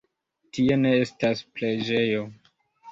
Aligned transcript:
Tie 0.57 0.79
ne 0.83 0.95
estas 1.03 1.47
preĝejo. 1.59 2.29